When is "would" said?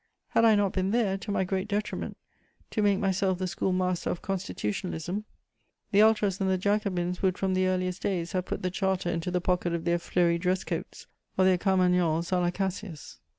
7.21-7.37